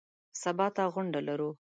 [0.41, 1.51] سبا ته غونډه لرو.